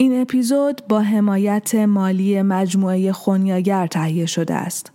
[0.00, 4.92] این اپیزود با حمایت مالی مجموعه خونیاگر تهیه شده است.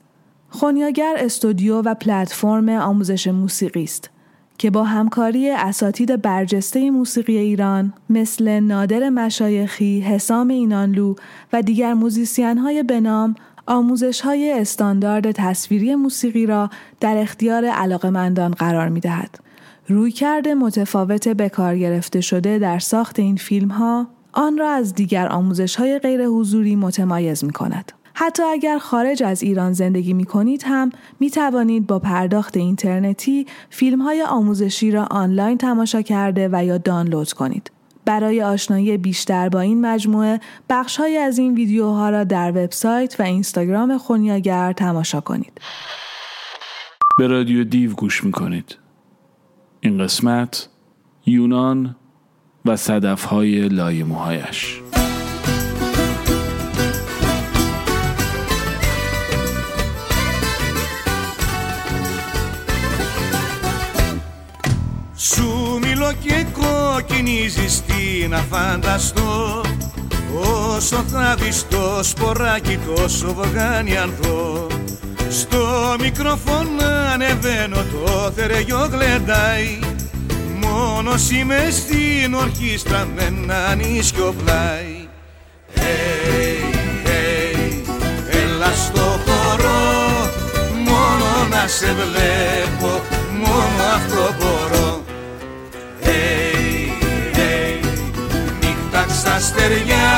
[0.50, 4.10] خونیاگر استودیو و پلتفرم آموزش موسیقی است
[4.58, 11.16] که با همکاری اساتید برجسته موسیقی ایران مثل نادر مشایخی، حسام اینانلو
[11.54, 13.36] و دیگر موزیسین های بنام
[13.68, 16.70] آموزش های استاندارد تصویری موسیقی را
[17.00, 19.40] در اختیار علاقمندان قرار می دهد.
[19.88, 25.28] رویکرد متفاوت به کار گرفته شده در ساخت این فیلم ها آن را از دیگر
[25.28, 27.92] آموزش های غیر حضوری متمایز می کند.
[28.14, 34.02] حتی اگر خارج از ایران زندگی می کنید هم می توانید با پرداخت اینترنتی فیلم
[34.02, 37.72] های آموزشی را آنلاین تماشا کرده و یا دانلود کنید.
[38.06, 40.40] برای آشنایی بیشتر با این مجموعه
[40.70, 45.62] بخش های از این ویدیوها را در وبسایت و اینستاگرام خونیاگر تماشا کنید.
[47.18, 48.78] به رادیو دیو گوش می کنید.
[49.80, 50.70] این قسمت
[51.26, 51.96] یونان
[52.65, 54.83] و صدف های لای موهایش.
[65.17, 69.61] Σου μιλώ και κοκκινίζεις τι να φανταστώ
[70.75, 74.67] Όσο θα δεις το σποράκι τόσο βγάνει ανθό
[75.29, 79.79] Στο μικρόφωνο ανεβαίνω το θερεγιό γλεντάει
[80.78, 85.08] Μόνος είμαι στην ορχήστρα με ένα νησιό πλάι.
[85.76, 86.76] Hey,
[87.08, 87.90] hey,
[88.30, 89.80] Έλα στο χώρο
[90.88, 93.02] μόνο να σε βλέπω
[93.32, 95.04] μόνο αυτό μπορώ.
[96.04, 96.90] Hey,
[97.38, 97.86] hey,
[98.60, 100.12] νύχτα στα στεριά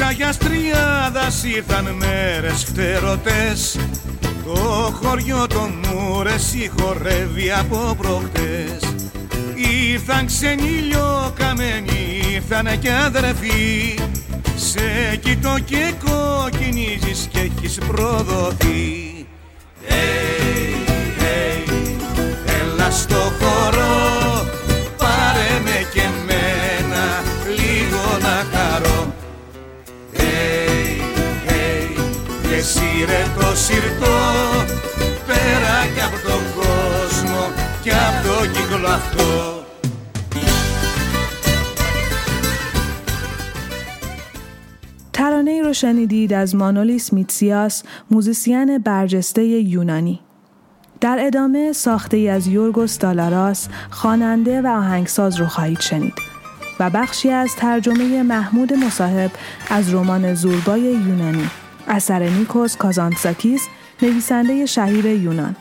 [0.00, 3.78] Της Αγιάς Τριάδας ήρθαν μέρες χτερωτές.
[4.44, 4.54] Το
[5.02, 8.94] χωριό των Μούρες χορεύει από προχτές.
[9.90, 10.90] Ήρθαν ξένοι
[11.34, 13.98] καμένοι, ήρθαν και αδερφοί.
[14.56, 19.26] Σε κοιτώ και κοκκινίζεις και έχεις προδοθεί.
[19.88, 20.88] Hey,
[21.20, 21.72] hey,
[22.60, 23.79] Έλα στο χώρο,
[32.59, 34.17] και σύρε το συρτό
[35.27, 37.41] πέρα κι από τον κόσμο
[37.83, 39.63] κι από το κύκλο αυτό
[45.13, 50.19] ترانه ای رو شنیدید از مانولیس میتسیاس موزیسین برجسته یونانی.
[51.01, 56.13] در ادامه ساخته ای از یورگوس دالاراس خواننده و آهنگساز رو خواهید شنید
[56.79, 59.31] و بخشی از ترجمه محمود مصاحب
[59.69, 61.49] از رمان زوربای یونانی
[61.90, 63.68] اثر نیکوس کازانتزاکیس
[64.02, 65.56] نویسنده شهیر یونان.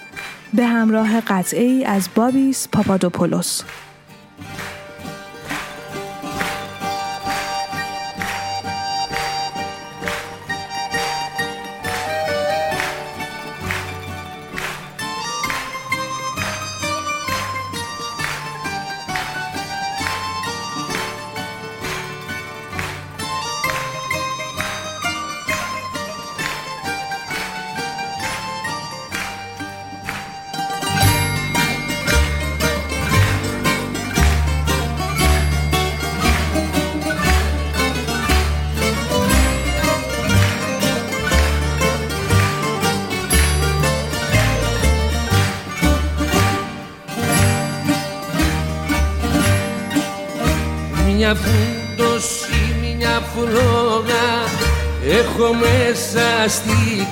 [0.54, 3.62] به همراه قطعه ای از بابیس پاپادوپولوس.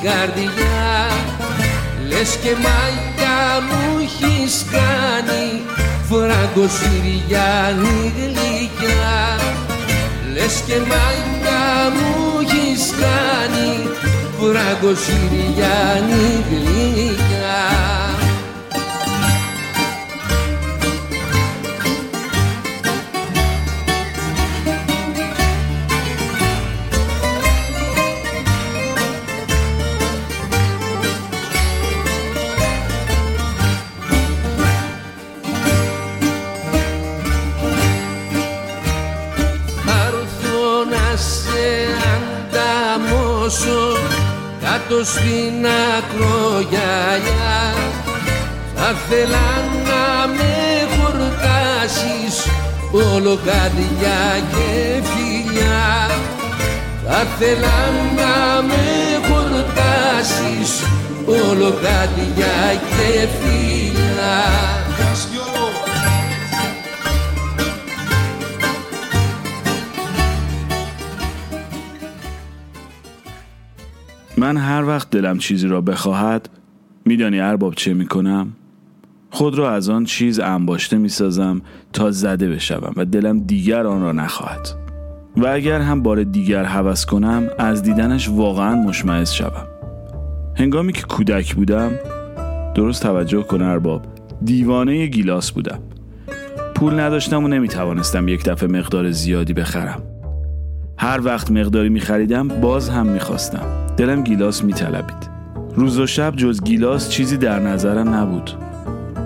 [0.04, 1.08] Καρδιά.
[2.08, 5.46] Λες και μάγια μου έχεις κάνει
[6.10, 9.20] φραγκοσυριάνη γλυκιά
[10.34, 11.64] Λες και μάγια
[11.96, 12.12] μου
[12.42, 13.70] έχεις κάνει
[14.40, 17.27] φραγκοσυριάνη γλυκιά
[44.98, 45.66] κάτω στην
[45.98, 47.74] ακρογιαλιά.
[48.76, 49.50] Θα θέλα
[49.88, 52.48] να με χορτάσεις
[52.92, 54.20] όλο καρδιά
[54.52, 56.10] και φιλιά.
[57.08, 57.80] Θα θέλα
[58.16, 58.86] να με
[59.28, 60.84] χορτάσεις
[61.26, 64.87] όλο καρδιά και φιλιά
[74.48, 76.50] من هر وقت دلم چیزی را بخواهد
[77.06, 78.48] میدانی ارباب چه می‌کنم؟
[79.30, 81.62] خود را از آن چیز انباشته می‌سازم
[81.94, 84.70] تا زده بشوم و دلم دیگر آن را نخواهد.
[85.38, 89.68] و اگر هم بار دیگر هوس کنم از دیدنش واقعا مشمعز شوم.
[90.56, 91.92] هنگامی که کودک بودم
[92.76, 94.06] درست توجه کن ارباب
[94.44, 95.80] دیوانه گیلاس بودم.
[96.76, 100.02] پول نداشتم و نمی‌توانستم یک دفعه مقدار زیادی بخرم.
[100.98, 103.87] هر وقت مقداری میخریدم باز هم می‌خواستم.
[103.98, 105.30] دلم گیلاس میطلبید.
[105.76, 108.52] روز و شب جز گیلاس چیزی در نظرم نبود.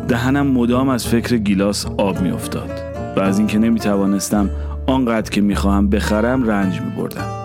[0.07, 2.69] دهنم مدام از فکر گیلاس آب میافتاد
[3.17, 4.49] و از اینکه نمی‌توانستم
[4.87, 7.40] آنقدر که می‌خواهم بخرم رنج میبردم.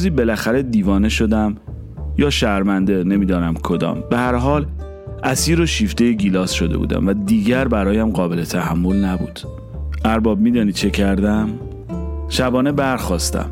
[0.00, 1.56] روزی بالاخره دیوانه شدم.
[2.18, 4.04] یا شرمنده نمی‌دانم کدام.
[4.10, 4.66] به هر حال
[5.22, 9.40] اسیر و شیفته گیلاس شده بودم و دیگر برایم قابل تحمل نبود.
[10.04, 11.48] ارباب میدانی چه کردم؟
[12.28, 13.50] شبانه برخواستم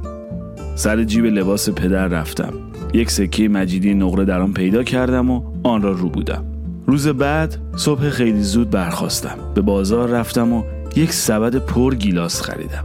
[0.74, 2.52] سر جیب لباس پدر رفتم.
[2.94, 6.44] یک سکه مجیدی نقره در آن پیدا کردم و آن را رو بودم.
[6.86, 10.62] روز بعد صبح خیلی زود برخواستم به بازار رفتم و
[10.96, 12.84] یک سبد پر گیلاس خریدم.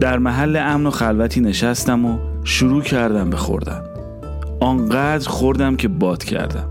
[0.00, 2.18] در محل امن و خلوتی نشستم و
[2.48, 3.82] شروع کردم به خوردن.
[4.60, 6.68] آنقدر خوردم که باد کردم.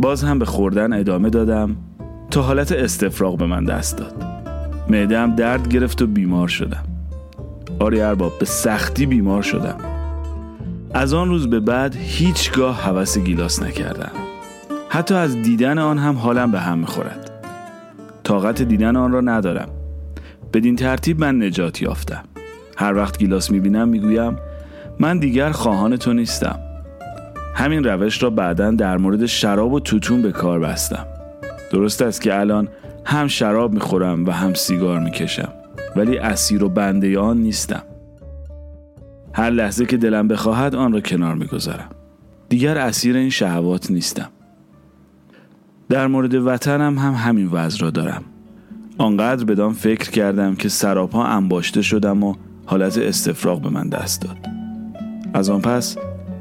[0.00, 1.76] باز هم به خوردن ادامه دادم
[2.30, 4.24] تا حالت استفراغ به من دست داد.
[4.90, 6.84] معدم درد گرفت و بیمار شدم.
[7.80, 9.76] آری ارباب به سختی بیمار شدم.
[10.94, 14.12] از آن روز به بعد هیچگاه حوس گیلاس نکردم.
[14.88, 17.30] حتی از دیدن آن هم حالم به هم می‌خورد.
[18.24, 19.68] طاقت دیدن آن را ندارم.
[20.52, 22.22] بدین ترتیب من نجات یافتم.
[22.76, 24.36] هر وقت گیلاس می‌بینم می‌گویم
[24.98, 26.58] من دیگر خواهان تو نیستم.
[27.54, 31.06] همین روش را بعدا در مورد شراب و توتون به کار بستم.
[31.72, 32.68] درست است که الان
[33.04, 35.48] هم شراب می‌خورم و هم سیگار می‌کشم
[35.96, 37.82] ولی اسیر و بنده آن نیستم.
[39.32, 41.88] هر لحظه که دلم بخواهد آن را کنار می‌گذارم.
[42.48, 44.28] دیگر اسیر این شهوات نیستم.
[45.88, 48.22] در مورد وطنم هم همین وضع را دارم.
[48.98, 52.34] آنقدر بدان فکر کردم که سراپا انباشته شدم و
[52.66, 54.45] حالت استفراغ به من دست داد.
[55.36, 55.96] از آن پس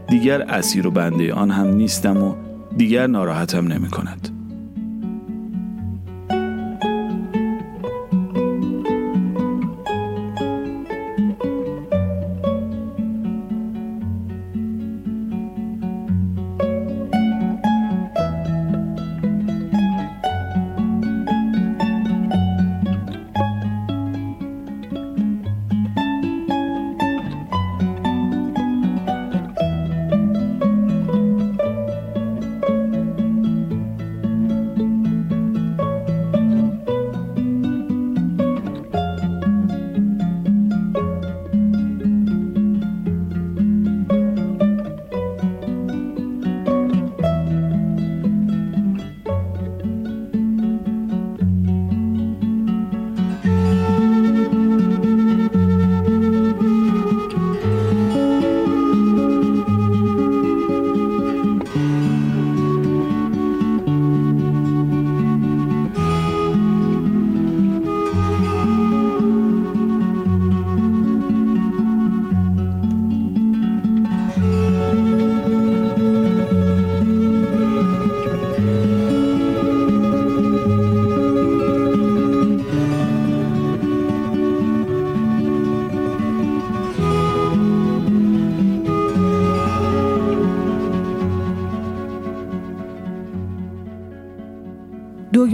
[0.10, 2.36] دیگر اسیر و بنده آن هم نیستم و
[2.78, 4.35] دیگر ناراحتم نمی کند.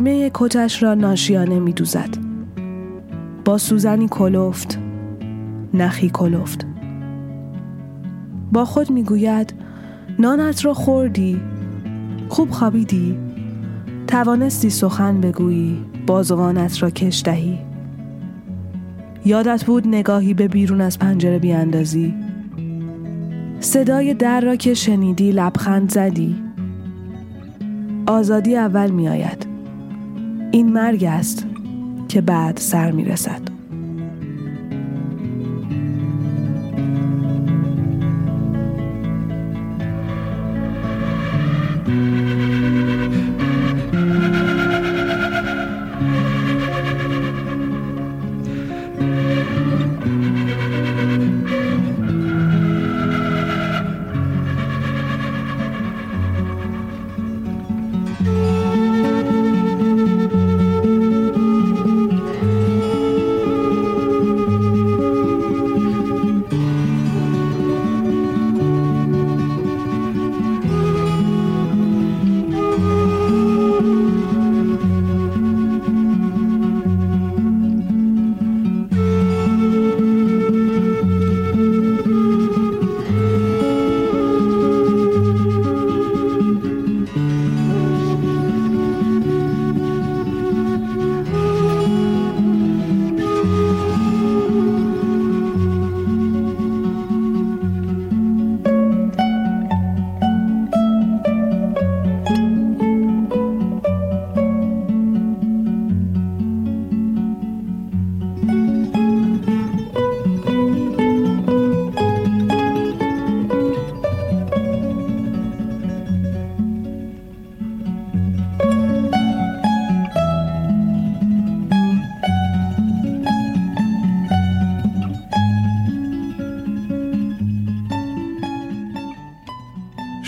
[0.01, 2.09] دگمه کتش را ناشیانه می دوزد.
[3.45, 4.79] با سوزنی کلفت
[5.73, 6.65] نخی کلفت.
[8.51, 9.53] با خود می‌گوید
[10.19, 11.41] نانت را خوردی
[12.29, 13.17] خوب خوابیدی
[14.07, 17.59] توانستی سخن بگویی بازوانت را کش دهی.
[19.25, 22.13] یادت بود نگاهی به بیرون از پنجره بیاندازی؟
[23.59, 26.35] صدای در را که شنیدی لبخند زدی؟
[28.07, 29.50] آزادی اول می آید
[30.51, 31.45] این مرگ است
[32.09, 33.50] که بعد سر می رسد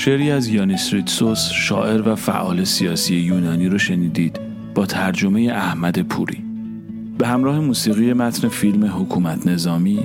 [0.04, 4.40] شعری از یانیس ریتسوس شاعر و فعال سیاسی یونانی رو شنیدید
[4.76, 6.44] با ترجمه احمد پوری
[7.18, 10.00] به همراه موسیقی متن فیلم حکومت نظامی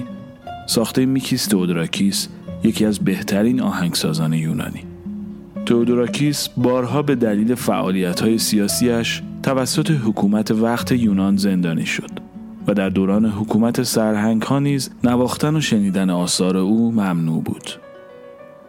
[0.67, 2.29] ساخته میکیس تودراکیس
[2.65, 4.83] یکی از بهترین آهنگسازان یونانی
[5.67, 12.11] تودوراکیس بارها به دلیل فعالیت سیاسیش توسط حکومت وقت یونان زندانی شد
[12.67, 17.88] و در دوران حکومت سرهنگ ها نیز نواختن و شنیدن آثار او ممنوع بود.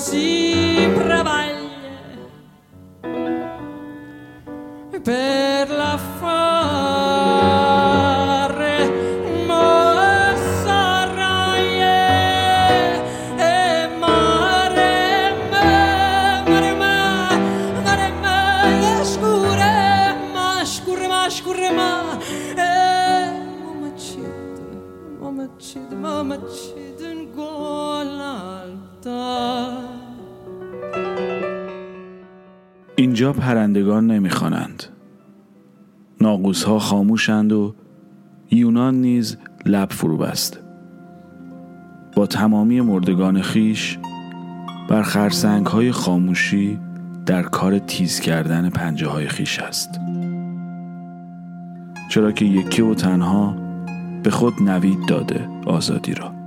[0.00, 0.59] assim.
[33.32, 34.82] پرندگان نمی‌خوانند.
[36.20, 37.74] ناقوس ها خاموشند و
[38.50, 40.60] یونان نیز لب فرو بست
[42.16, 43.98] با تمامی مردگان خیش
[44.88, 46.78] بر خرسنگ های خاموشی
[47.26, 50.00] در کار تیز کردن پنجه های خیش است.
[52.10, 53.56] چرا که یکی و تنها
[54.22, 56.39] به خود نوید داده آزادی را.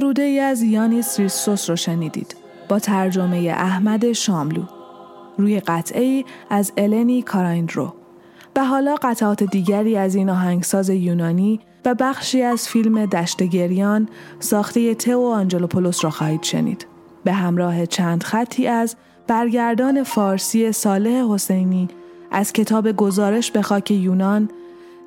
[0.00, 2.36] سروده ای از یانیس ریستوس رو شنیدید.
[2.68, 4.62] با ترجمه احمد شاملو.
[5.38, 7.94] روی قطعه از النی کارایندرو
[8.56, 14.94] و حالا قطعات دیگری از این آهنگساز یونانی و بخشی از فیلم دشت گریان ساخته
[14.94, 16.86] تو آنجلوپولوس را خواهید شنید.
[17.24, 21.88] به همراه چند خطی از برگردان فارسی صالح حسینی
[22.30, 24.50] از کتاب گزارش به خاک یونان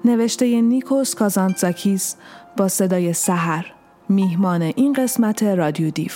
[0.06, 2.16] نوشته نیکوس کازانتزاکیس
[2.58, 3.73] با صدای سحر.
[4.10, 6.12] میهمان این قسمت رادیو دیو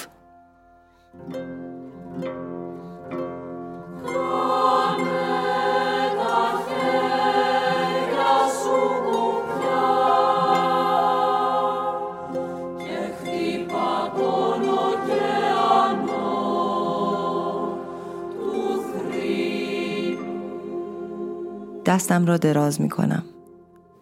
[21.88, 23.24] دستم را دراز می کنم.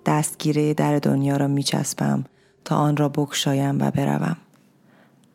[0.06, 2.24] دستگیره در دنیا را می چسبم
[2.66, 4.38] تا آن را بکشایم و بروم.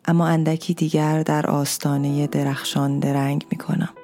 [0.04, 3.94] اما اندکی دیگر در آستانه درخشان درنگ می کنم.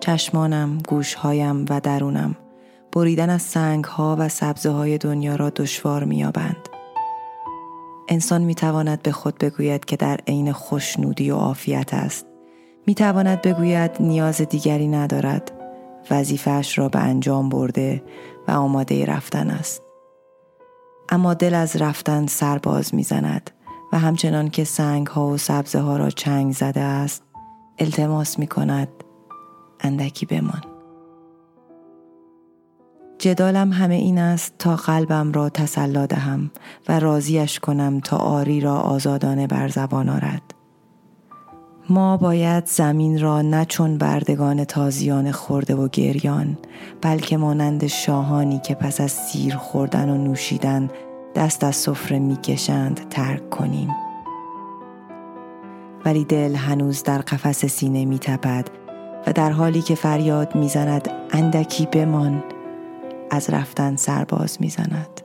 [0.00, 2.36] چشمانم، گوشهایم و درونم
[2.92, 6.68] بریدن از سنگ ها و سبزه های دنیا را دشوار می یابند.
[8.08, 12.26] انسان می تواند به خود بگوید که در عین خوشنودی و عافیت است.
[12.86, 15.52] می تواند بگوید نیاز دیگری ندارد
[16.10, 18.02] وظیفهش را به انجام برده
[18.48, 19.81] و آماده رفتن است.
[21.12, 23.50] اما دل از رفتن سرباز می‌زند
[23.92, 27.22] و همچنان که سنگ ها و سبزه ها را چنگ زده است
[27.78, 28.88] التماس می کند
[29.80, 30.62] اندکی بمان.
[33.18, 36.50] جدالم همه این است تا قلبم را تسلا دهم
[36.88, 40.51] و راضیش کنم تا آری را آزادانه بر زبان آرد.
[41.88, 46.58] ما باید زمین را نه چون بردگان تازیان خورده و گریان
[47.00, 50.90] بلکه مانند شاهانی که پس از سیر خوردن و نوشیدن
[51.34, 53.88] دست از سفره می‌کشند ترک کنیم.
[56.04, 58.70] ولی دل هنوز در قفس سینه میتپد
[59.26, 62.44] و در حالی که فریاد می‌زند اندکی بمان
[63.30, 65.20] از رفتن سرباز می‌زند.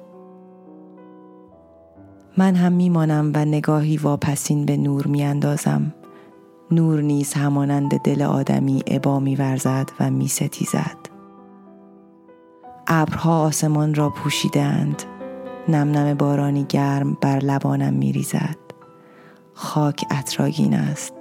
[2.37, 5.93] من هم میمانم و نگاهی واپسین به نور میاندازم.
[6.71, 10.97] نور نیز همانند دل آدمی عبا میورزد و میستیزد.
[12.87, 15.03] ابرها آسمان را پوشیدند.
[15.67, 18.57] نم نم بارانی گرم بر لبانم میریزد.
[19.53, 21.13] خاک اطراگین است.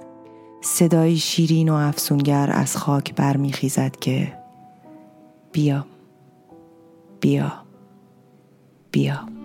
[0.61, 4.33] صدایی شیرین و افسونگر از خاک برمیخیزد که
[5.51, 5.85] بیا
[7.21, 7.53] بیا
[8.91, 9.36] بیا.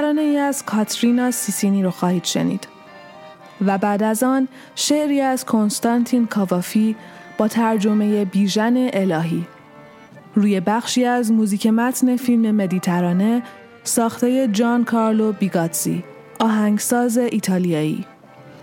[0.00, 2.68] ترانه ای از کاترینا سیسینی رو خواهید شنید.
[3.66, 6.96] و بعد از آن شعری از کنستانتین کاوافی
[7.38, 9.46] با ترجمه بیژن الهی.
[10.34, 13.42] روی بخشی از موزیک متن فیلم مدیترانه
[13.84, 16.04] ساخته جان کارلو بیگاتزی
[16.38, 18.04] آهنگساز ایتالیایی.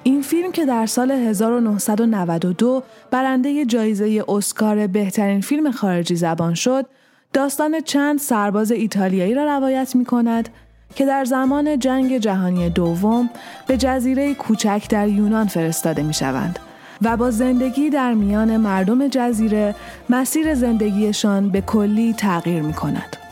[0.04, 6.86] این فیلم که در سال 1992 برنده جایزه اسکار بهترین فیلم خارجی زبان شد
[7.34, 10.50] داستان چند سرباز ایتالیایی را روایت می کند
[10.97, 13.29] که در زمان جنگ جهانی دوم
[13.67, 16.60] به جزیره کوچک در یونان فرستاده می شوند
[17.01, 19.75] و با زندگی در میان مردم جزیره
[20.10, 23.26] مسیر زندگیشان به کلی تغییر می کند.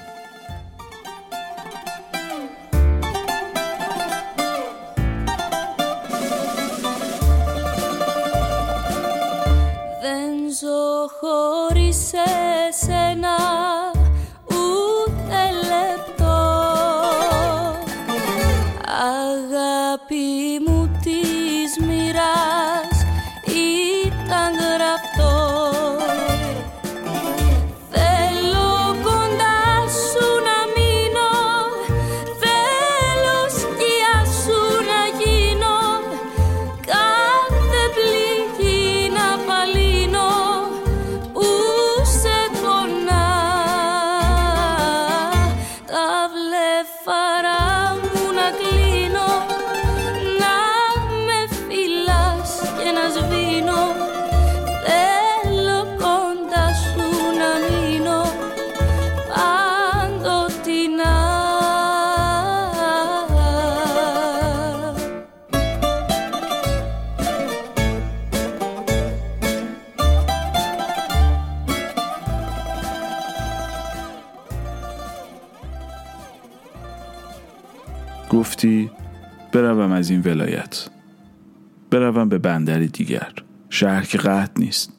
[82.29, 83.33] به بندری دیگر.
[83.69, 84.91] شهر که قهد نیست.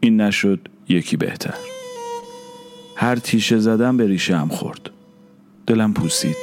[0.00, 1.54] این نشد یکی بهتر.
[2.96, 4.90] هر تیشه زدم به ریشه هم خورد.
[5.66, 6.36] دلم پوسید.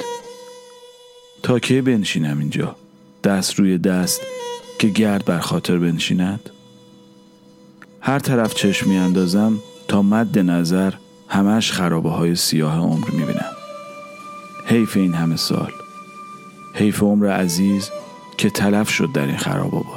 [1.42, 2.76] تا کی بنشینم اینجا؟
[3.24, 4.20] دست روی دست
[4.78, 6.50] که گرد بر خاطر بنشیند؟
[8.00, 9.58] هر طرف چشم اندازم
[9.88, 10.92] تا مد نظر
[11.28, 13.52] همش خرابه های سیاه عمر می‌بینم.
[14.66, 15.72] حیف این همه سال.
[16.74, 17.90] حیف عمر عزیز
[18.38, 19.93] که تلف شد در این خراب آباد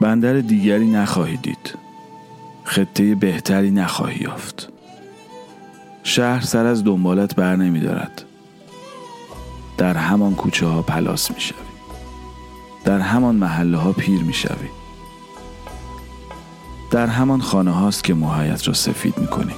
[0.00, 1.74] بندر دیگری نخواهی دید
[2.64, 4.68] خطه بهتری نخواهی یافت
[6.02, 8.22] شهر سر از دنبالت بر نمی دارد.
[9.78, 11.58] در همان کوچه ها پلاس می شوی.
[12.84, 14.68] در همان محله ها پیر می شوی.
[16.90, 19.54] در همان خانه هاست که موهایت را سفید می کنی.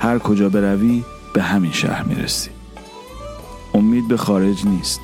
[0.00, 2.50] هر کجا بروی به همین شهر می رسی.
[3.74, 5.00] امید به خارج نیست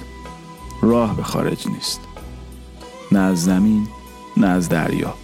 [0.83, 2.08] راه به خارج نیست
[3.13, 3.89] نه از زمین
[4.37, 5.15] نه از دریا.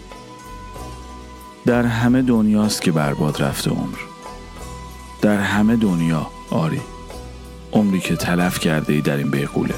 [1.67, 3.99] در همه دنیاست که برباد رفته عمر.
[5.23, 6.81] در همه دنیا آری
[7.73, 9.75] عمری که تلف کرده ای در این بیغوله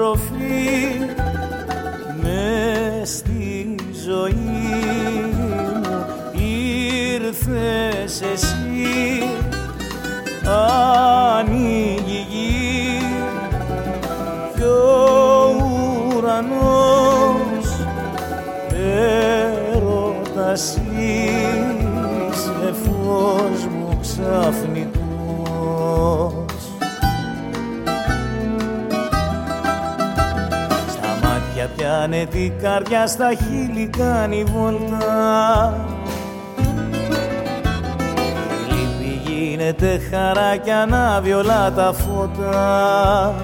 [0.00, 0.31] of
[33.12, 35.74] στα χείλη κάνει βόλτα.
[38.68, 43.34] Η λύπη γίνεται χαρά κι ανάβει όλα τα φώτα.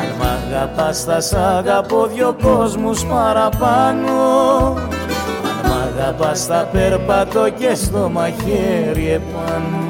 [0.00, 4.12] Αν μ' αγαπάς θα σ' αγαπώ δυο κόσμους παραπάνω.
[5.64, 9.87] Αν μ' αγαπάς θα περπατώ και στο μαχαίρι επάνω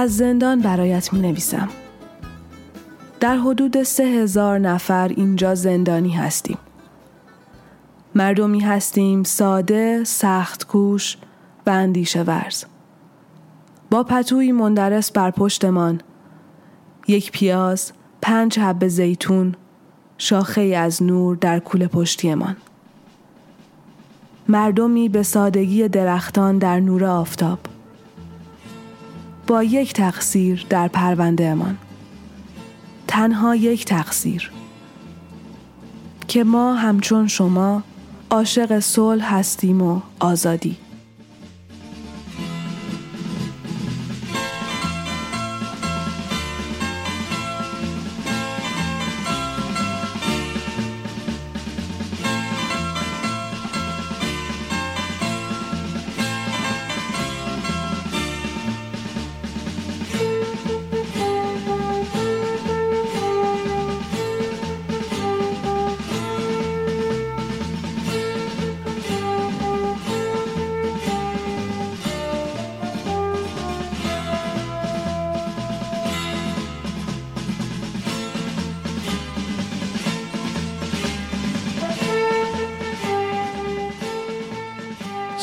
[0.00, 1.68] از زندان برایت می نویسم.
[3.20, 6.58] در حدود سه هزار نفر اینجا زندانی هستیم.
[8.14, 11.16] مردمی هستیم ساده، سخت کوش
[11.66, 12.64] و اندیشه ورز.
[13.90, 16.00] با پتوی مندرس بر پشتمان،
[17.08, 19.54] یک پیاز، پنج حب زیتون،
[20.18, 22.56] شاخه از نور در کوله پشتیمان.
[24.48, 27.58] مردمی به سادگی درختان در نور آفتاب.
[29.50, 31.78] با یک تقصیر در پروندهمان
[33.08, 34.50] تنها یک تقصیر.
[36.28, 37.82] که ما همچون شما
[38.30, 40.76] عاشق صلح هستیم و آزادی.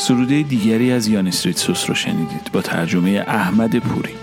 [0.08, 4.14] سروده دیگری از یانس ریتسوس رو شنیدید با ترجمه احمد پوری.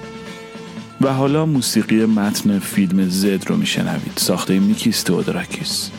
[1.00, 4.12] و حالا موسیقی متن فیلم زد رو میشنوید.
[4.16, 5.90] ساخته میکیس تودراکیس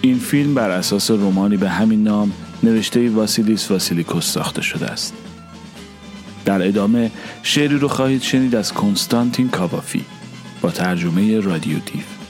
[0.00, 5.14] این فیلم بر اساس رومانی به همین نام نوشته واسیلیس واسیلیکوس ساخته شده است.
[6.44, 7.10] در ادامه
[7.42, 10.04] شعری رو خواهید شنید از کنستانتین کاوافی
[10.62, 12.21] با ترجمه رادیو دیو.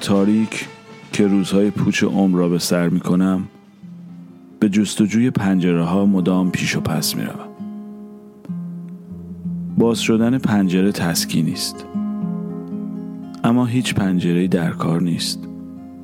[0.00, 0.68] تاریک
[1.12, 3.48] که روزهای پوچ عمر را به سر می کنم
[4.60, 7.48] به جستجوی پنجره ها مدام پیش و پس می روم.
[9.78, 11.86] باز شدن پنجره تسکی نیست.
[13.44, 15.38] اما هیچ پنجره در کار نیست.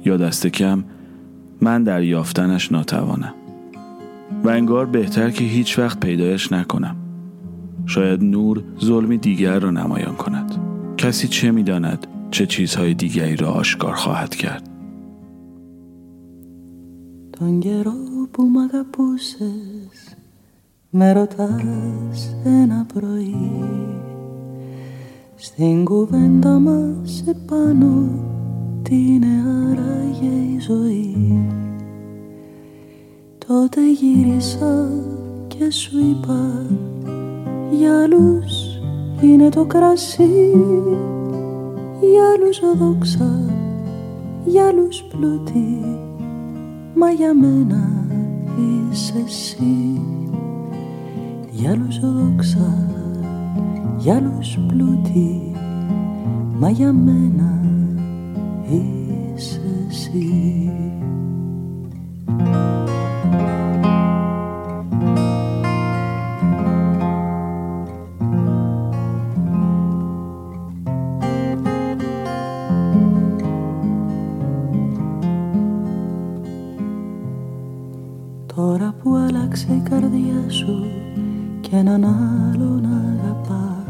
[0.05, 0.85] یا دست کم
[1.61, 3.35] من در یافتنش ناتوانم.
[4.45, 6.97] و انگار بهتر که هیچ وقت پیدایش نکنم.
[7.87, 10.55] شاید نور ظلمی دیگر را نمایان کند.
[10.97, 14.70] کسی چه می‌داند؟ چه چیزهای دیگری را آشکار خواهد کرد
[17.40, 17.94] Τον καιρό
[18.32, 20.18] που μ' αγαπούσες
[20.90, 23.64] Με ρωτάς ένα πρωί
[25.36, 28.10] Στην κουβέντα μας επάνω
[28.84, 31.46] Τι είναι άραγε η ζωή
[33.48, 34.90] Τότε γύρισα
[35.48, 36.66] και σου είπα
[37.72, 38.80] Για άλλους
[39.22, 40.56] είναι το κρασί
[42.11, 43.41] για άλλους δόξα,
[44.45, 45.81] για άλλους πλούτη
[46.95, 48.07] Μα για μένα
[48.59, 50.01] είσαι εσύ.
[51.51, 52.89] Για άλλους δόξα,
[53.99, 55.53] για άλλους πλούτη
[56.59, 57.61] Μα για μένα
[58.71, 60.73] είσαι εσύ
[80.55, 80.85] σου
[81.61, 83.85] και έναν άλλον αγαπά.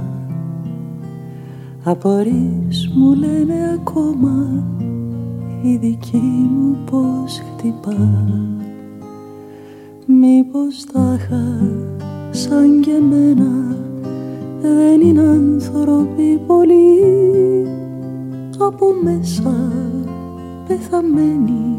[1.84, 4.64] Απορείς μου λένε ακόμα
[5.62, 8.24] η δική μου πως χτυπά.
[10.06, 11.18] Μήπως τα
[12.30, 13.76] σαν και εμένα
[14.60, 17.00] δεν είναι άνθρωποι πολύ
[18.58, 19.72] από μέσα
[20.68, 21.76] πεθαμένοι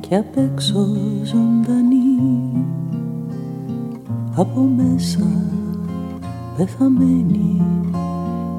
[0.00, 0.86] και απ' έξω
[1.24, 2.00] ζωντανοί
[4.39, 5.27] από μέσα
[6.57, 7.61] πεθαμένοι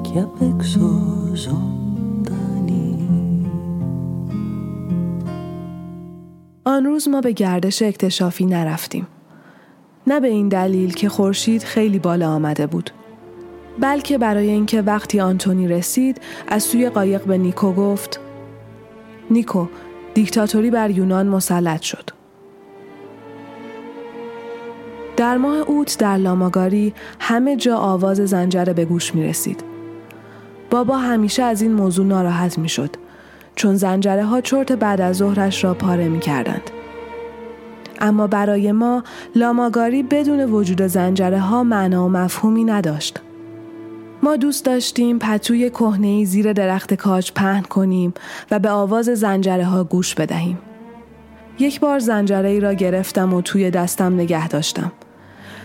[0.03, 1.01] και απ' έξω
[1.33, 2.97] ζωντανοί
[6.63, 9.07] آن روز ما به گردش اکتشافی نرفتیم.
[10.07, 12.91] نه به این دلیل که خورشید خیلی بالا آمده بود.
[13.79, 18.19] بلکه برای اینکه وقتی آنتونی رسید از سوی قایق به نیکو گفت
[19.29, 19.65] نیکو
[20.13, 22.09] دیکتاتوری بر یونان مسلط شد.
[25.22, 29.64] در ماه اوت در لاماگاری همه جا آواز زنجره به گوش می رسید.
[30.70, 32.90] بابا همیشه از این موضوع ناراحت می شد
[33.54, 36.70] چون زنجره ها چرت بعد از ظهرش را پاره می کردند.
[38.00, 39.02] اما برای ما
[39.36, 43.20] لاماگاری بدون وجود زنجره ها معنا و مفهومی نداشت.
[44.22, 48.14] ما دوست داشتیم پتوی کهنه زیر درخت کاج پهن کنیم
[48.50, 50.58] و به آواز زنجره ها گوش بدهیم.
[51.58, 54.92] یک بار زنجره ای را گرفتم و توی دستم نگه داشتم.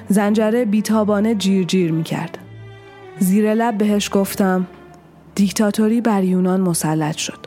[0.09, 2.37] زنجره بیتابانه جیر جیر می کرد.
[3.19, 4.67] زیر لب بهش گفتم
[5.35, 7.39] دیکتاتوری بر یونان مسلط شد.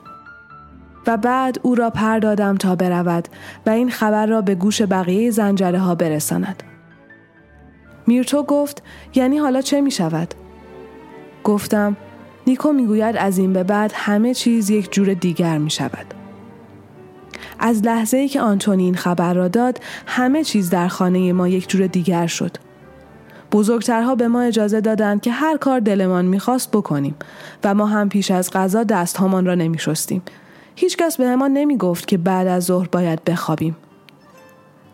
[1.06, 3.28] و بعد او را پر دادم تا برود
[3.66, 6.62] و این خبر را به گوش بقیه زنجره ها برساند.
[8.06, 8.82] میرتو گفت
[9.14, 10.34] یعنی حالا چه می شود؟
[11.44, 11.96] گفتم
[12.46, 16.19] نیکو می‌گوید از این به بعد همه چیز یک جور دیگر می شود.
[17.60, 21.68] از لحظه ای که آنتونی این خبر را داد همه چیز در خانه ما یک
[21.68, 22.56] جور دیگر شد.
[23.52, 27.14] بزرگترها به ما اجازه دادند که هر کار دلمان می‌خواست بکنیم
[27.64, 30.22] و ما هم پیش از غذا دستهامان را نمی شستیم.
[30.76, 33.76] هیچکس به ما نمی گفت که بعد از ظهر باید بخوابیم.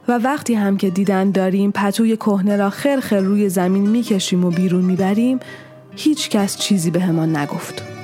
[0.09, 4.85] و وقتی هم که دیدن داریم پتوی کهنه را خرخر روی زمین می‌کشیم و بیرون
[4.85, 5.41] می‌بریم
[5.97, 7.96] هیچ کس چیزی به همان نگفت.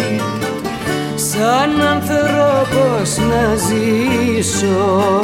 [1.16, 5.22] Σαν άνθρωπος να ζήσω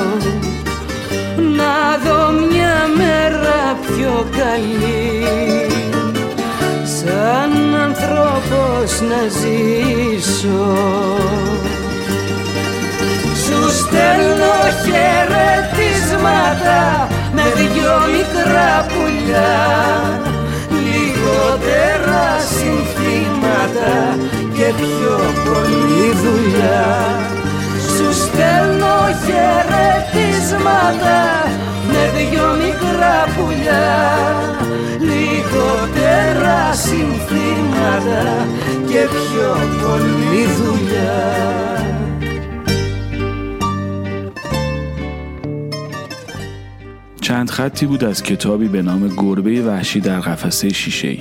[1.35, 5.70] Να δω μια μέρα πιο καλή
[7.05, 7.53] σαν
[7.87, 10.65] άνθρωπος να ζήσω.
[13.43, 16.79] Σου στέλνω χαιρετίσματα
[17.35, 19.55] με δυο μικρά πουλιά
[20.85, 22.25] λιγότερα
[22.55, 23.93] συνθήματα
[24.53, 26.85] και πιο πολλή δουλειά.
[27.95, 31.70] Σου στέλνω χαιρετίσματα με δυο
[32.50, 34.16] μικρά πουλιά
[35.00, 38.46] λιγότερα συνθήματα
[38.88, 41.56] και πιο πολλή δουλειά
[47.20, 51.20] چند خطی بود از کتابی به نام گربه وحشی در قفسه شیشه ای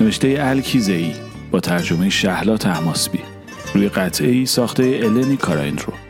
[0.00, 1.12] نوشته الکیزه ای
[1.50, 3.20] با ترجمه شهلا تحماسبی
[3.74, 6.03] روی قطعه ای ساخته النی کاراین رو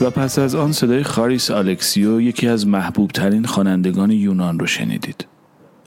[0.00, 5.26] و پس از آن صدای خاریس آلکسیو یکی از محبوب ترین خوانندگان یونان رو شنیدید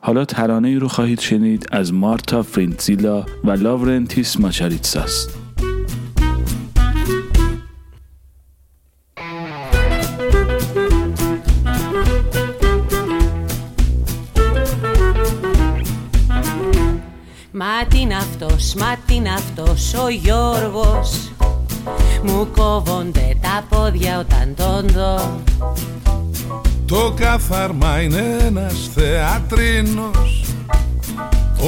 [0.02, 5.28] حالا ترانه ای رو خواهید شنید از مارتا فرینتزیلا و لاورنتیس ماچاریتساس
[17.60, 21.30] Μα τι είναι αυτός, μα τι είναι αυτός ο Γιώργος
[22.23, 25.41] Μου κόβονται τα πόδια όταν τον δω.
[26.87, 30.45] Το καθαρμά είναι ένας θεατρίνος.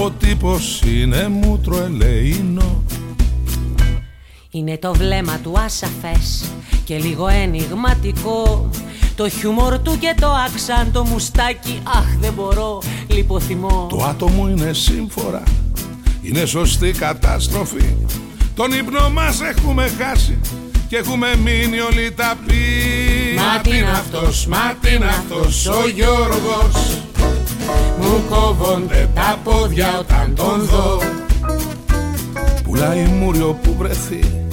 [0.02, 2.82] Ο τύπος είναι μούτρο ελεήνο
[4.50, 6.50] Είναι το βλέμμα του ασαφές
[6.84, 8.70] και λίγο ενηγματικό.
[9.16, 13.86] Το χιούμορ του και το άξαν το μουστάκι Αχ δεν μπορώ, λιποθυμώ.
[13.90, 15.42] Το άτομο είναι σύμφορα
[16.22, 17.94] Είναι σωστή καταστροφή
[18.54, 20.38] Τον ύπνο μας έχουμε χάσει
[20.88, 22.54] Και έχουμε μείνει όλοι τα πει
[23.36, 26.98] Μα τι είναι αυτός, μα τι είναι αυτός Ο Γιώργος.
[28.00, 31.02] Μου κόβονται τα πόδια όταν τον δω.
[32.64, 34.46] Πουλάει μούριο που βρεθεί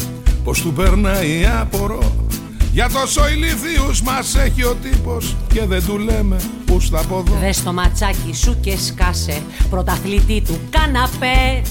[0.44, 2.28] Πως του περνάει απορώ
[2.72, 7.38] Για τόσο ηλίθιους μας έχει ο τύπος Και δεν του λέμε που στα ποδό.
[7.40, 11.62] Δες το ματσάκι σου και σκάσε Πρωταθλητή του καναπέ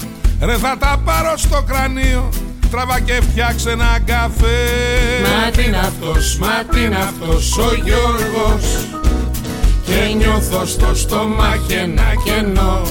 [0.43, 2.29] Ρε θα τα πάρω στο κρανίο.
[2.71, 4.57] Τραβά και φτιάξε ένα καφέ.
[5.23, 8.85] Μα τι είναι αυτός, μα τι είναι αυτός ο Γιώργος.
[9.85, 12.81] Και νιώθω στο στομάχι ένα κενό.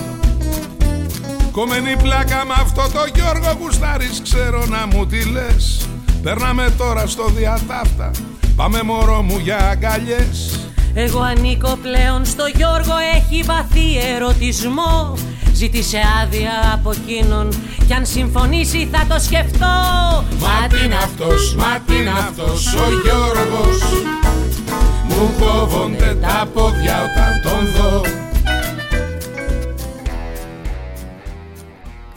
[1.53, 5.89] Κομμένη πλάκα με αυτό το Γιώργο Γουστάρης ξέρω να μου τι λες.
[6.23, 8.11] Περνάμε τώρα στο διατάφτα.
[8.57, 10.61] Πάμε μωρό μου για αγκαλιές.
[10.95, 15.15] Εγώ ανήκω πλέον στο Γιώργο Έχει βαθύ ερωτισμό
[15.60, 17.50] Ζήτησε άδεια από εκείνον
[17.88, 19.76] Κι αν συμφωνήσει θα το σκεφτώ
[20.40, 23.82] Μα τι είναι αυτός, μα τι είναι αυτός ο Γιώργος
[25.08, 28.02] Μου κόβονται τα πόδια όταν τον δω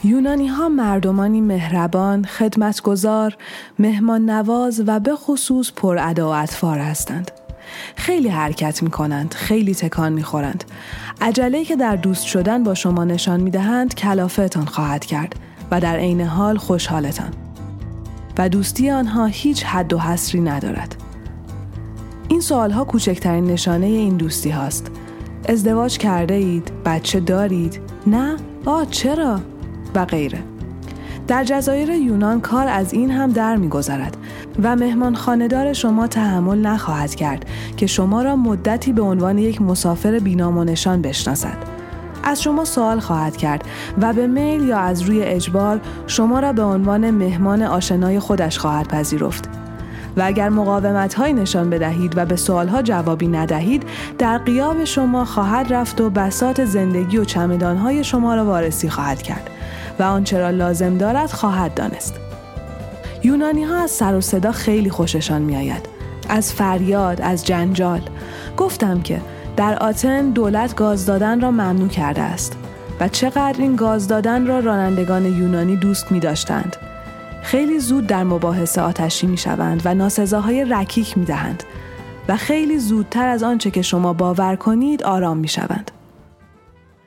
[0.03, 3.37] یونانی ها مردمانی مهربان، خدمتگزار،
[3.79, 7.31] مهمان نواز و به خصوص پر و اطفار هستند.
[7.97, 10.65] خیلی حرکت می کنند، خیلی تکان می خورند.
[11.24, 15.36] عجله که در دوست شدن با شما نشان می دهند کلافتان خواهد کرد
[15.72, 17.32] و در عین حال خوشحالتان.
[18.38, 20.96] و دوستی آنها هیچ حد و حصری ندارد.
[22.28, 24.92] این سوال ها کوچکترین نشانه این دوستی هاست.
[25.50, 29.40] ازدواج کرده اید؟ بچه دارید؟ نه؟ آه چرا؟
[29.96, 30.40] و غیره.
[31.28, 34.18] در جزایر یونان کار از این هم در میگذرد
[34.64, 37.46] و مهمان خاندار شما تحمل نخواهد کرد
[37.78, 41.58] که شما را مدتی به عنوان یک مسافر بینام و نشان بشناسد.
[42.24, 43.64] از شما سوال خواهد کرد
[44.02, 48.88] و به میل یا از روی اجبار شما را به عنوان مهمان آشنای خودش خواهد
[48.88, 49.50] پذیرفت.
[50.18, 53.84] و اگر مقاومت های نشان بدهید و به سوال ها جوابی ندهید
[54.18, 59.22] در قیاب شما خواهد رفت و بسات زندگی و چمدان های شما را وارسی خواهد
[59.22, 59.50] کرد
[60.00, 62.23] و آنچه را لازم دارد خواهد دانست.
[63.24, 65.90] یونانی ها از سر و صدا خیلی خوششان می آید.
[66.30, 68.02] از فریاد، از جنجال.
[68.58, 69.22] گفتم که
[69.58, 72.58] در آتن دولت گاز دادن را ممنوع کرده است
[73.00, 76.76] و چقدر این گاز دادن را رانندگان یونانی دوست می داشتند.
[77.44, 81.64] خیلی زود در مباحثه آتشی می شوند و ناسزاهای رکیک می دهند
[82.28, 85.92] و خیلی زودتر از آنچه که شما باور کنید آرام می شوند.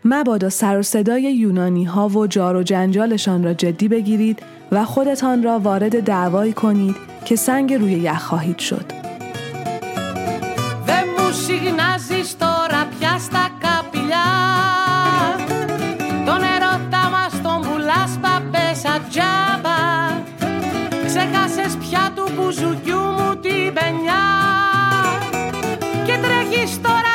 [0.05, 5.44] مبادا سر و صدای یونانی ها و جار و جنجالشان را جدی بگیرید و خودتان
[5.44, 6.96] را وارد دعوایی کنید
[7.26, 9.02] که سنگ روی یخ خواهید شد.
[21.14, 24.26] Ξέχασες πια του μπουζουκιού μου την πενιά
[26.06, 27.15] Και τρέχεις τώρα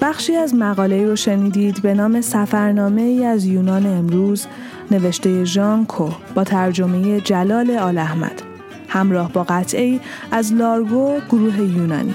[0.00, 4.46] بخشی از مقاله رو شنیدید به نام سفرنامه ای از یونان امروز
[4.90, 8.42] نوشته ژان کو با ترجمه جلال آل احمد
[8.88, 12.14] همراه با قطعه از لارگو گروه یونانی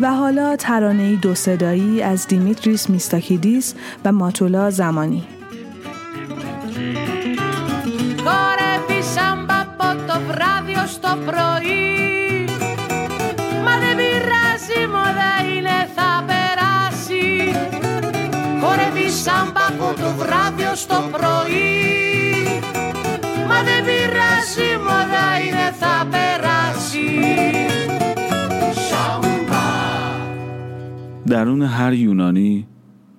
[0.00, 5.24] و حالا ترانه دو صدایی از دیمیتریس میستاکیدیس و ماتولا زمانی
[8.24, 11.53] Χορεύει σάμπα από το βράδυ ως το πρωί
[24.54, 27.08] πειράζει μόδα είναι θα περάσει
[31.26, 32.66] درون هر یونانی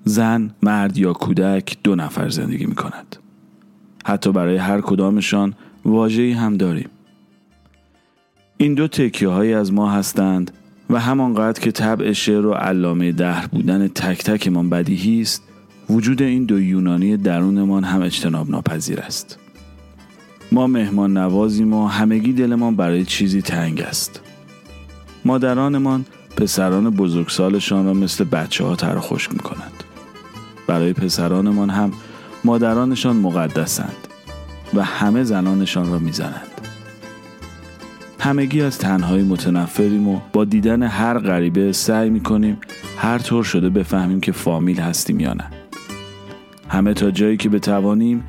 [0.03, 3.15] زن، مرد یا کودک دو نفر زندگی می کند.
[4.05, 5.53] حتی برای هر کدامشان
[5.85, 6.89] واجهی هم داریم.
[8.57, 10.51] این دو تکیه های از ما هستند
[10.89, 15.43] و همانقدر که طبع شعر و علامه دهر بودن تک تکمان بدیهی است
[15.89, 19.39] وجود این دو یونانی درونمان هم اجتناب ناپذیر است.
[20.52, 24.20] ما مهمان نوازیم و همگی دلمان برای چیزی تنگ است.
[25.24, 26.04] مادرانمان
[26.36, 29.72] پسران بزرگسالشان را مثل بچه ها تر خشک می کند.
[30.66, 31.92] برای پسرانمان هم
[32.44, 33.96] مادرانشان مقدسند
[34.74, 36.50] و همه زنانشان را می‌زنند.
[38.20, 42.58] همگی از تنهایی متنفریم و با دیدن هر غریبه سعی می کنیم
[42.98, 45.44] هر طور شده بفهمیم که فامیل هستیم یا نه.
[46.68, 48.24] همه تا جایی که بتوانیم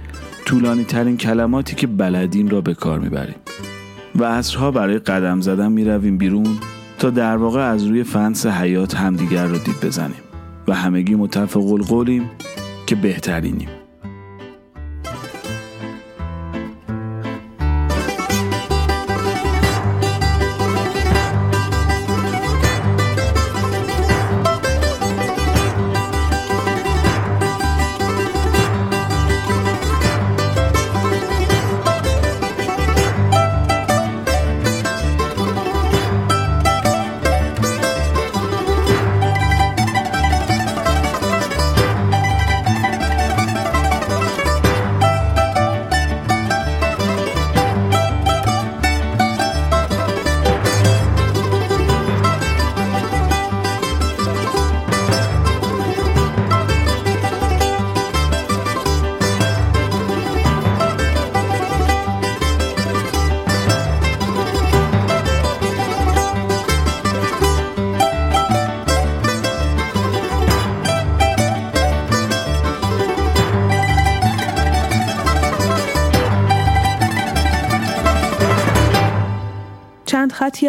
[0.48, 3.36] طولانی ترین کلماتی که بلدیم را به کار می‌بریم.
[4.16, 6.58] و عصرها برای قدم زدن می رویم بیرون
[7.00, 10.22] تا در واقع از روی فنس حیات همدیگر را دید بزنیم.
[10.68, 12.30] و همگی متفق القولیم
[12.86, 13.70] که بهترینیم.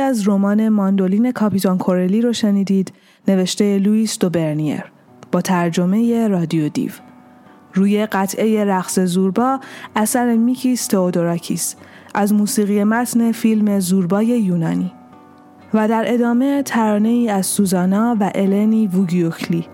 [0.08, 2.92] از رمان ماندولین کاپیتان کورلی رو شنیدید
[3.28, 4.84] نوشته لوئیس دوبرنیر
[5.32, 6.90] با ترجمه رادیو دیو.
[7.74, 9.60] روی قطعه رقص زوربا
[9.96, 11.74] اثر میکیس تئودوراکیس
[12.14, 14.92] از موسیقی متن فیلم زوربای یونانی.
[15.74, 19.66] و در ادامه ترانه ای از سوزانا و النی ووگیوکلی.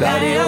[0.00, 0.39] Daddy,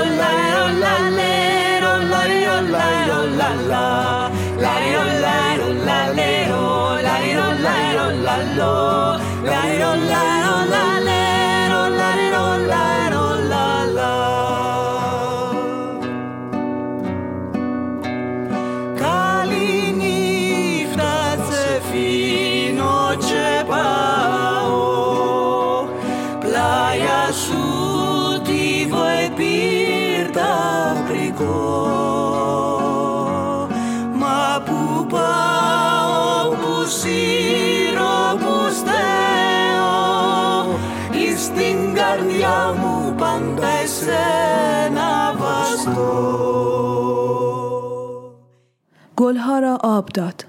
[49.32, 50.44] گلها را آب داد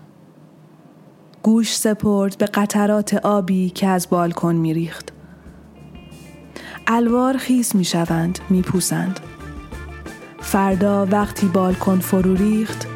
[1.43, 5.13] گوش سپرد به قطرات آبی که از بالکن میریخت.
[6.87, 9.19] الوار خیس می شوند، می پوسند.
[10.41, 12.87] فردا وقتی بالکن فرو ریخت،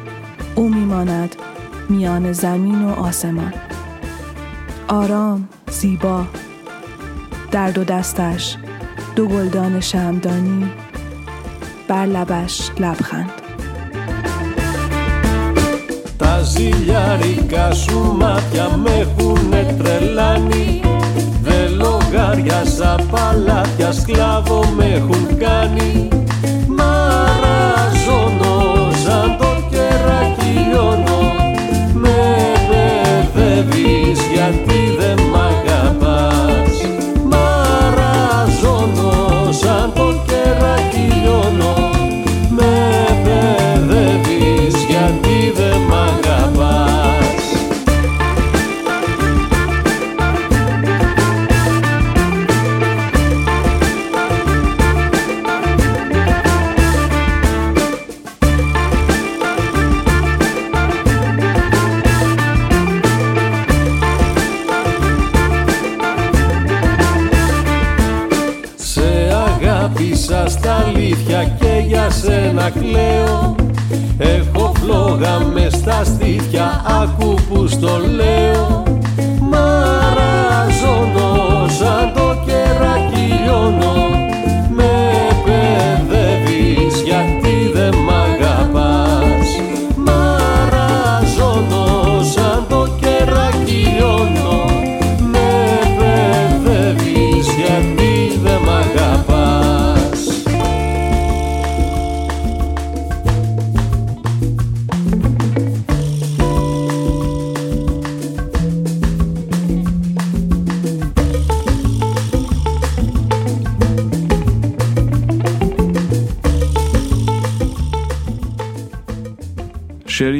[0.56, 1.36] او میماند
[1.88, 3.54] میان زمین و آسمان.
[4.88, 6.26] آرام، زیبا،
[7.50, 8.56] در دو دستش
[9.16, 10.70] دو گلدان شمدانی
[11.88, 13.37] بر لبش لبخند
[16.48, 20.80] Τα ζηλιάρικα σου μάτια με έχουνε τρελάνει.
[21.42, 26.08] Δεν λογάριαζα παλάτια σκλάβο με έχουν κάνει.
[26.66, 28.47] Μαραζώνω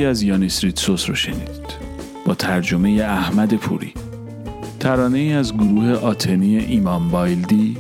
[0.09, 1.79] از یانیس ریتسوس رو شنیدید
[2.27, 3.95] با ترجمه احمد پوری.
[4.81, 7.77] ترانه ای از گروه آتنی ایمان بایلدی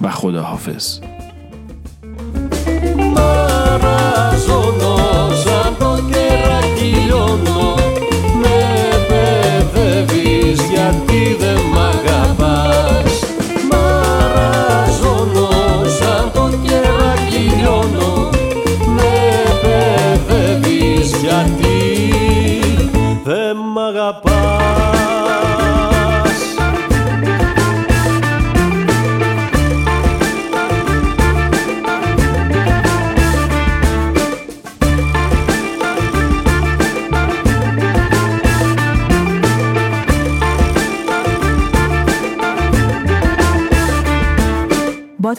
[0.00, 1.00] و خداحافظ.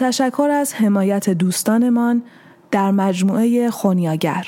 [0.10, 2.24] تشکر از حمایت دوستانمان
[2.72, 4.47] در مجموعه خونیاگر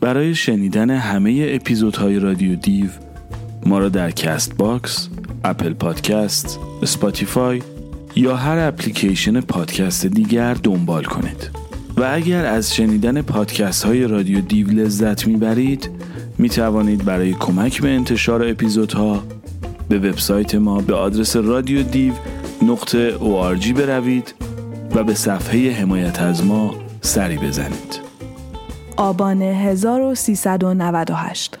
[0.00, 2.86] برای شنیدن همه اپیزودهای رادیو دیو
[3.66, 5.08] ما را در Castbox،
[5.44, 7.62] Apple Podcast، Spotify
[8.16, 11.50] یا هر اپلیکیشن پادکست دیگر دنبال کنید.
[11.96, 15.90] و اگر از شنیدن پادکست های رادیو دیو لذت می‌برید
[16.38, 19.22] می توانید برای کمک به انتشار اپیزودها
[19.88, 22.12] به وبسایت ما به آدرس رادیو دیو
[22.62, 24.34] نقطه ORG بروید
[24.94, 28.00] و به صفحه حمایت از ما سری بزنید.
[28.96, 31.58] آبان 1398